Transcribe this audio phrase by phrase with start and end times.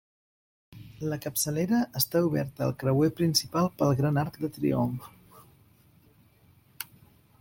[1.11, 5.07] La capçalera està oberta al creuer principal pel gran arc de triomf.